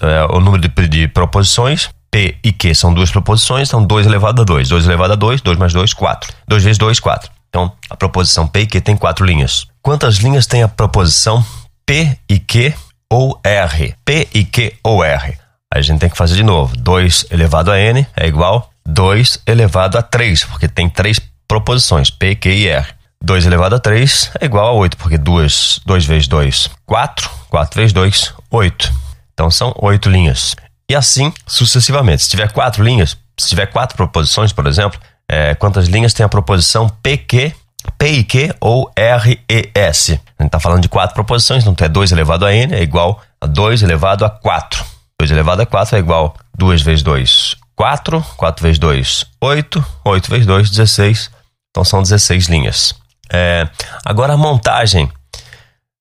é, 0.01 0.25
o 0.35 0.39
número 0.39 0.61
de, 0.61 0.87
de 0.87 1.07
proposições, 1.07 1.89
P 2.09 2.37
e 2.43 2.51
Q 2.51 2.73
são 2.73 2.93
duas 2.93 3.11
proposições, 3.11 3.67
então 3.67 3.85
2 3.85 4.07
elevado 4.07 4.41
a 4.41 4.45
2. 4.45 4.69
2 4.69 4.85
elevado 4.85 5.13
a 5.13 5.15
2, 5.15 5.41
2 5.41 5.57
mais 5.57 5.73
2, 5.73 5.93
4. 5.93 6.33
2 6.47 6.63
vezes 6.63 6.77
2, 6.77 6.99
4. 6.99 7.31
Então, 7.49 7.71
a 7.89 7.95
proposição 7.95 8.47
P 8.47 8.61
e 8.61 8.65
Q 8.65 8.81
tem 8.81 8.97
quatro 8.97 9.25
linhas. 9.25 9.67
Quantas 9.81 10.15
linhas 10.15 10.47
tem 10.47 10.63
a 10.63 10.67
proposição 10.67 11.45
P 11.85 12.17
e 12.29 12.39
Q 12.39 12.73
ou 13.11 13.39
R? 13.43 13.95
P 14.03 14.27
e 14.33 14.43
Q 14.43 14.73
ou 14.83 15.03
R? 15.03 15.37
Aí 15.71 15.79
a 15.79 15.81
gente 15.81 15.99
tem 15.99 16.09
que 16.09 16.17
fazer 16.17 16.35
de 16.35 16.43
novo. 16.43 16.75
2 16.75 17.27
elevado 17.29 17.71
a 17.71 17.79
N 17.79 18.07
é 18.15 18.27
igual 18.27 18.71
2 18.85 19.41
elevado 19.45 19.97
a 19.97 20.01
3, 20.01 20.45
porque 20.45 20.67
tem 20.67 20.89
três 20.89 21.19
proposições, 21.47 22.09
P, 22.09 22.35
Q 22.35 22.49
e 22.49 22.67
R. 22.67 22.87
2 23.21 23.45
elevado 23.45 23.75
a 23.75 23.79
3 23.79 24.31
é 24.39 24.45
igual 24.45 24.67
a 24.67 24.71
8, 24.73 24.97
porque 24.97 25.17
2, 25.17 25.81
2 25.85 26.05
vezes 26.05 26.27
2, 26.27 26.69
4. 26.85 27.29
4 27.49 27.79
vezes 27.79 27.93
2, 27.93 28.33
8. 28.51 28.93
Então 29.33 29.49
são 29.49 29.73
8 29.77 30.09
linhas. 30.09 30.55
E 30.89 30.95
assim 30.95 31.33
sucessivamente. 31.45 32.23
Se 32.23 32.29
tiver 32.29 32.51
4 32.51 32.83
linhas, 32.83 33.17
se 33.37 33.49
tiver 33.49 33.65
4 33.67 33.97
proposições, 33.97 34.53
por 34.53 34.67
exemplo, 34.67 34.99
é, 35.29 35.55
quantas 35.55 35.87
linhas 35.87 36.13
tem 36.13 36.25
a 36.25 36.29
proposição 36.29 36.87
PQ, 36.87 37.53
PIQ 37.97 38.55
ou 38.59 38.91
RES. 38.97 40.09
A 40.09 40.43
gente 40.43 40.47
está 40.47 40.59
falando 40.59 40.81
de 40.81 40.89
quatro 40.89 41.13
proposições, 41.13 41.65
então 41.65 41.85
é 41.85 41.89
2 41.89 42.11
elevado 42.11 42.45
a 42.45 42.53
n 42.53 42.75
é 42.75 42.81
igual 42.81 43.21
a 43.41 43.45
2 43.45 43.83
elevado 43.83 44.25
a 44.25 44.29
4. 44.29 44.83
2 45.19 45.31
elevado 45.31 45.61
a 45.61 45.65
4 45.65 45.95
é 45.95 45.99
igual 45.99 46.35
a 46.37 46.57
2 46.57 46.81
vezes 46.81 47.03
2, 47.03 47.55
4. 47.75 48.23
4 48.37 48.63
vezes 48.63 48.79
2, 48.79 49.25
8. 49.41 49.85
8 50.05 50.29
vezes 50.29 50.45
2, 50.45 50.69
16. 50.69 51.31
Então 51.77 51.85
são 51.85 52.01
16 52.01 52.47
linhas. 52.47 52.95
É, 53.31 53.69
agora 54.03 54.33
a 54.33 54.37
montagem 54.37 55.11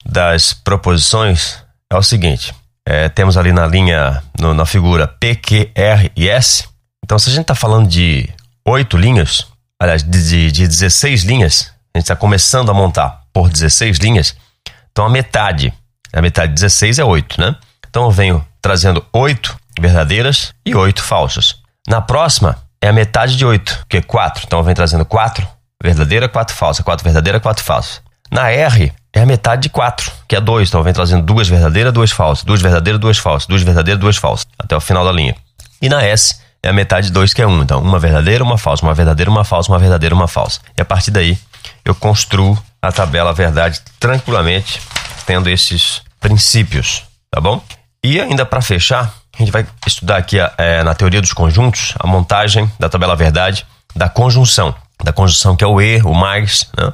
das 0.07 0.55
proposições 0.55 1.63
é 1.93 1.97
o 1.99 2.03
seguinte: 2.03 2.55
é, 2.89 3.11
temos 3.11 3.37
ali 3.37 3.53
na 3.53 3.67
linha, 3.67 4.23
no, 4.41 4.55
na 4.55 4.65
figura 4.65 5.07
P, 5.07 5.35
Q, 5.35 5.71
R 5.75 6.11
e 6.17 6.31
S. 6.31 6.67
Então, 7.05 7.19
se 7.19 7.29
a 7.29 7.33
gente 7.33 7.43
está 7.43 7.55
falando 7.55 7.87
de 7.89 8.27
oito 8.67 8.97
linhas, 8.97 9.47
aliás, 9.79 10.03
de, 10.03 10.51
de 10.51 10.67
16 10.67 11.25
linhas, 11.25 11.71
a 11.95 11.99
gente 11.99 12.05
está 12.05 12.17
começando 12.17 12.71
a 12.71 12.75
montar 12.75 13.25
por 13.31 13.51
16 13.51 13.99
linhas, 13.99 14.35
então 14.91 15.05
a 15.05 15.11
metade, 15.11 15.75
a 16.11 16.23
metade 16.23 16.55
de 16.55 16.63
16 16.63 17.01
é 17.01 17.05
8, 17.05 17.39
né? 17.39 17.55
Então 17.87 18.05
eu 18.05 18.11
venho 18.11 18.43
trazendo 18.63 19.05
8 19.13 19.55
verdadeiras 19.79 20.55
e 20.65 20.75
8 20.75 21.03
falsas. 21.03 21.57
Na 21.87 22.01
próxima 22.01 22.57
é 22.81 22.89
a 22.89 22.95
metade 22.95 23.37
de 23.37 23.45
8, 23.45 23.85
que 23.91 23.99
é 23.99 24.03
4. 24.03 24.45
Então 24.47 24.59
eu 24.59 24.65
venho 24.65 24.75
trazendo 24.75 25.05
4 25.05 25.56
verdadeira, 25.83 26.29
4 26.29 26.55
falsa, 26.55 26.83
4 26.83 27.05
verdadeira, 27.05 27.41
4 27.41 27.65
falsas. 27.65 28.01
Na 28.31 28.51
R 28.51 28.93
é 29.13 29.21
a 29.21 29.27
metade 29.27 29.63
de 29.63 29.69
4, 29.69 30.13
que 30.29 30.37
é 30.37 30.41
2. 30.41 30.69
Então 30.69 30.83
vem 30.83 30.93
trazendo 30.93 31.25
duas 31.25 31.49
verdadeiras, 31.49 31.93
duas 31.93 32.11
falsas, 32.11 32.45
duas 32.45 32.61
verdadeiras, 32.61 33.01
duas 33.01 33.19
falsas, 33.19 33.47
duas 33.47 33.63
verdadeiras, 33.63 34.01
duas 34.01 34.17
falsas, 34.17 34.47
até 34.59 34.77
o 34.77 34.81
final 34.81 35.05
da 35.05 35.13
linha. 35.13 35.35
E 35.81 35.89
na 35.89 36.03
S 36.03 36.41
é 36.63 36.69
a 36.69 36.73
metade 36.73 37.09
de 37.09 37.13
2, 37.13 37.33
que 37.33 37.43
é 37.43 37.47
1. 37.47 37.51
Um. 37.51 37.63
Então, 37.63 37.81
uma 37.81 37.99
verdadeira, 37.99 38.43
uma 38.43 38.59
falsa, 38.59 38.83
uma 38.85 38.95
verdadeira, 38.95 39.31
uma 39.31 39.45
falsa, 39.45 39.71
uma 39.71 39.79
verdadeira, 39.79 40.15
uma 40.15 40.27
falsa. 40.27 40.61
E 40.77 40.83
a 40.83 40.85
partir 40.85 41.11
daí, 41.11 41.39
eu 41.85 41.95
construo 41.95 42.59
a 42.83 42.91
tabela 42.91 43.33
verdade 43.33 43.81
tranquilamente, 43.99 44.81
tendo 45.25 45.49
esses 45.49 46.03
princípios, 46.21 47.05
tá 47.31 47.41
bom? 47.41 47.63
E 48.03 48.21
ainda 48.21 48.45
para 48.45 48.61
fechar, 48.61 49.13
a 49.35 49.39
gente 49.39 49.51
vai 49.51 49.67
estudar 49.87 50.17
aqui 50.17 50.39
é, 50.59 50.83
na 50.83 50.95
teoria 50.95 51.21
dos 51.21 51.33
conjuntos 51.33 51.95
a 51.99 52.07
montagem 52.07 52.71
da 52.79 52.89
tabela 52.89 53.15
verdade 53.15 53.67
da 53.95 54.09
conjunção. 54.09 54.75
Da 55.03 55.13
conjunção 55.13 55.55
que 55.55 55.63
é 55.63 55.67
o 55.67 55.81
E, 55.81 56.01
o 56.03 56.15
mais. 56.15 56.69
Né? 56.77 56.93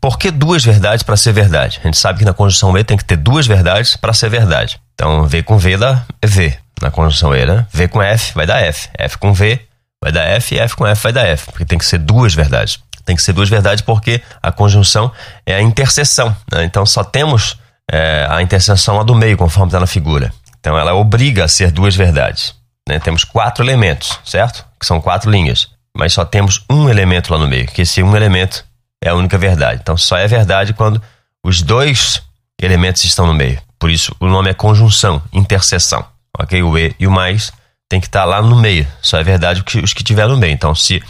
Por 0.00 0.18
que 0.18 0.30
duas 0.30 0.64
verdades 0.64 1.02
para 1.02 1.16
ser 1.16 1.32
verdade? 1.32 1.80
A 1.82 1.86
gente 1.86 1.96
sabe 1.96 2.18
que 2.18 2.24
na 2.24 2.32
conjunção 2.32 2.76
E 2.76 2.84
tem 2.84 2.96
que 2.96 3.04
ter 3.04 3.16
duas 3.16 3.46
verdades 3.46 3.96
para 3.96 4.12
ser 4.12 4.28
verdade. 4.28 4.80
Então, 4.94 5.26
V 5.26 5.42
com 5.42 5.56
V 5.56 5.76
dá 5.76 6.04
V 6.24 6.58
na 6.82 6.90
conjunção 6.90 7.34
E, 7.34 7.46
né? 7.46 7.66
V 7.72 7.88
com 7.88 8.02
F 8.02 8.34
vai 8.34 8.46
dar 8.46 8.60
F. 8.60 8.88
F 8.98 9.18
com 9.18 9.32
V 9.32 9.60
vai 10.02 10.12
dar 10.12 10.24
F 10.24 10.58
F 10.58 10.76
com 10.76 10.86
F 10.86 11.02
vai 11.02 11.12
dar 11.12 11.26
F. 11.26 11.46
Porque 11.46 11.64
tem 11.64 11.78
que 11.78 11.86
ser 11.86 11.98
duas 11.98 12.34
verdades. 12.34 12.80
Tem 13.04 13.14
que 13.14 13.22
ser 13.22 13.32
duas 13.32 13.48
verdades 13.48 13.82
porque 13.82 14.20
a 14.42 14.50
conjunção 14.50 15.12
é 15.46 15.54
a 15.54 15.62
interseção. 15.62 16.36
Né? 16.52 16.64
Então, 16.64 16.84
só 16.84 17.04
temos 17.04 17.58
é, 17.90 18.26
a 18.28 18.42
interseção 18.42 18.96
lá 18.96 19.02
do 19.02 19.14
meio, 19.14 19.36
conforme 19.36 19.68
está 19.68 19.80
na 19.80 19.86
figura. 19.86 20.32
Então 20.64 20.78
ela 20.78 20.94
obriga 20.94 21.44
a 21.44 21.48
ser 21.48 21.70
duas 21.70 21.94
verdades. 21.94 22.54
Né? 22.88 22.98
Temos 22.98 23.24
quatro 23.24 23.62
elementos, 23.62 24.18
certo? 24.24 24.64
Que 24.80 24.86
são 24.86 25.00
quatro 25.00 25.30
linhas. 25.30 25.68
Mas 25.96 26.12
só 26.12 26.24
temos 26.24 26.64
um 26.70 26.88
elemento 26.88 27.32
lá 27.32 27.38
no 27.38 27.46
meio, 27.46 27.66
que 27.66 27.82
esse 27.82 28.02
um 28.02 28.16
elemento 28.16 28.64
é 29.02 29.10
a 29.10 29.14
única 29.14 29.38
verdade. 29.38 29.80
Então 29.82 29.96
só 29.96 30.16
é 30.16 30.26
verdade 30.26 30.72
quando 30.72 31.00
os 31.44 31.62
dois 31.62 32.22
elementos 32.60 33.04
estão 33.04 33.26
no 33.26 33.34
meio. 33.34 33.60
Por 33.78 33.90
isso 33.90 34.14
o 34.18 34.26
nome 34.26 34.50
é 34.50 34.54
conjunção, 34.54 35.22
interseção. 35.32 36.04
Ok? 36.38 36.62
O 36.62 36.76
E 36.76 36.94
e 36.98 37.06
o 37.06 37.10
mais 37.10 37.52
tem 37.88 38.00
que 38.00 38.06
estar 38.06 38.24
lá 38.24 38.42
no 38.42 38.56
meio. 38.56 38.86
Só 39.00 39.18
é 39.18 39.22
verdade 39.22 39.62
os 39.82 39.94
que 39.94 40.02
tiver 40.02 40.26
no 40.26 40.36
meio. 40.36 40.52
Então 40.52 40.74
se 40.74 41.02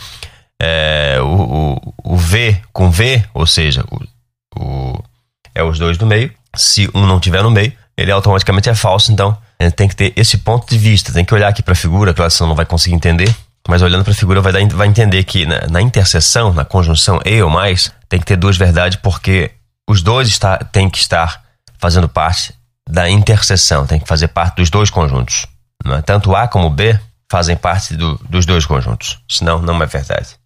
é, 0.60 1.18
o, 1.20 1.78
o, 2.04 2.12
o, 2.12 2.16
V 2.16 2.60
com 2.72 2.90
V, 2.90 3.24
ou 3.32 3.46
seja, 3.46 3.84
o, 3.90 4.60
o, 4.60 5.04
é 5.54 5.62
os 5.62 5.78
dois 5.78 5.96
do 5.96 6.06
meio. 6.06 6.32
Se 6.54 6.88
um 6.94 7.06
não 7.06 7.18
tiver 7.18 7.42
no 7.42 7.50
meio, 7.50 7.72
ele 7.96 8.10
automaticamente 8.10 8.68
é 8.68 8.74
falso. 8.74 9.12
Então 9.12 9.36
tem 9.76 9.88
que 9.88 9.96
ter 9.96 10.12
esse 10.16 10.38
ponto 10.38 10.68
de 10.68 10.76
vista, 10.76 11.12
tem 11.12 11.24
que 11.24 11.32
olhar 11.32 11.48
aqui 11.48 11.62
para 11.62 11.72
a 11.72 11.76
figura, 11.76 12.12
claro 12.12 12.30
você 12.30 12.44
não 12.44 12.54
vai 12.54 12.66
conseguir 12.66 12.94
entender, 12.94 13.34
mas 13.68 13.82
olhando 13.82 14.04
para 14.04 14.12
a 14.12 14.16
figura 14.16 14.40
vai, 14.40 14.52
dar, 14.52 14.66
vai 14.76 14.86
entender 14.86 15.24
que 15.24 15.46
na, 15.46 15.66
na, 15.68 15.80
interseção, 15.80 16.52
na 16.52 16.64
conjunção 16.64 17.20
e 17.24 17.42
ou 17.42 17.50
mais, 17.50 17.92
tem 18.08 18.20
que 18.20 18.26
ter 18.26 18.36
duas 18.36 18.56
verdades 18.56 18.98
porque 19.02 19.50
os 19.88 20.02
dois 20.02 20.28
está, 20.28 20.58
têm 20.58 20.88
que 20.90 20.98
estar 20.98 21.42
fazendo 21.78 22.08
parte 22.08 22.54
da 22.88 23.08
interseção, 23.08 23.86
tem 23.86 23.98
que 23.98 24.08
fazer 24.08 24.28
parte 24.28 24.56
dos 24.56 24.70
dois 24.70 24.90
conjuntos. 24.90 25.46
É? 25.86 26.02
Tanto 26.02 26.34
A 26.34 26.46
como 26.48 26.70
B 26.70 26.98
fazem 27.30 27.56
parte 27.56 27.96
do, 27.96 28.16
dos 28.28 28.46
dois 28.46 28.66
conjuntos, 28.66 29.18
senão 29.28 29.60
não 29.60 29.82
é 29.82 29.86
verdade. 29.86 30.36